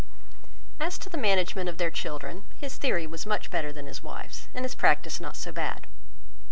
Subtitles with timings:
[0.79, 4.47] As to the management of their children, his theory was much better than his wife's,
[4.51, 5.85] and his practice not so bad.